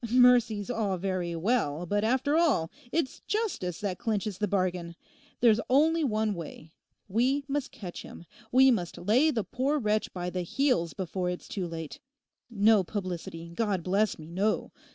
[0.09, 4.95] Mercy's all very well, but after all it's justice that clinches the bargain.
[5.41, 6.71] There's only one way:
[7.07, 11.47] we must catch him; we must lay the poor wretch by the heels before it's
[11.47, 11.99] too late.
[12.49, 14.71] No publicity, God bless me, no.